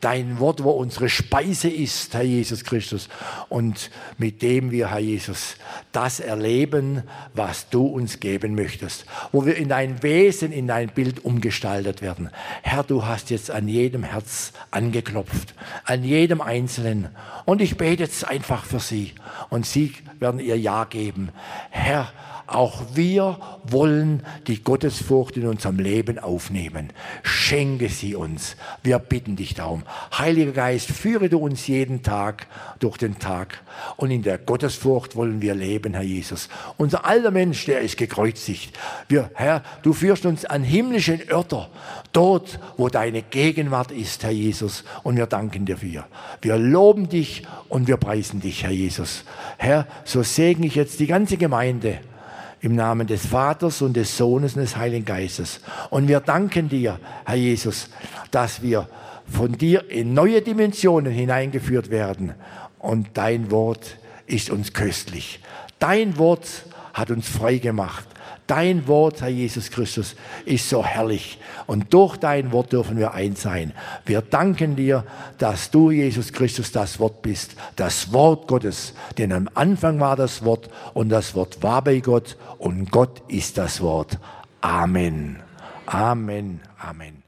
[0.03, 3.07] Dein Wort, wo unsere Speise ist, Herr Jesus Christus.
[3.47, 5.55] Und mit dem wir, Herr Jesus,
[5.93, 9.05] das erleben, was du uns geben möchtest.
[9.31, 12.29] Wo wir in dein Wesen, in dein Bild umgestaltet werden.
[12.63, 15.53] Herr, du hast jetzt an jedem Herz angeklopft.
[15.85, 17.07] An jedem Einzelnen.
[17.45, 19.13] Und ich bete jetzt einfach für sie.
[19.49, 21.29] Und sie werden ihr Ja geben.
[21.69, 22.11] Herr,
[22.45, 26.91] auch wir wollen die Gottesfurcht in unserem Leben aufnehmen.
[27.23, 28.57] Schenke sie uns.
[28.83, 29.83] Wir bitten dich darum.
[30.17, 32.47] Heiliger Geist, führe du uns jeden Tag
[32.79, 33.61] durch den Tag.
[33.95, 36.49] Und in der Gottesfurcht wollen wir leben, Herr Jesus.
[36.77, 38.77] Unser alter Mensch, der ist gekreuzigt.
[39.07, 41.69] Wir, Herr, du führst uns an himmlischen Örter,
[42.11, 44.83] dort, wo deine Gegenwart ist, Herr Jesus.
[45.03, 46.05] Und wir danken dir für.
[46.41, 49.23] Wir loben dich und wir preisen dich, Herr Jesus.
[49.57, 51.99] Herr, so segne ich jetzt die ganze Gemeinde
[52.63, 55.59] im Namen des Vaters und des Sohnes und des Heiligen Geistes.
[55.89, 57.89] Und wir danken dir, Herr Jesus,
[58.31, 58.87] dass wir
[59.33, 62.33] von dir in neue Dimensionen hineingeführt werden.
[62.79, 65.39] Und dein Wort ist uns köstlich.
[65.79, 66.47] Dein Wort
[66.93, 68.05] hat uns frei gemacht.
[68.45, 70.15] Dein Wort, Herr Jesus Christus,
[70.45, 71.39] ist so herrlich.
[71.65, 73.71] Und durch dein Wort dürfen wir eins sein.
[74.05, 75.05] Wir danken dir,
[75.37, 77.55] dass du, Jesus Christus, das Wort bist.
[77.77, 78.93] Das Wort Gottes.
[79.17, 83.57] Denn am Anfang war das Wort und das Wort war bei Gott und Gott ist
[83.57, 84.19] das Wort.
[84.59, 85.39] Amen.
[85.85, 86.59] Amen.
[86.77, 87.22] Amen.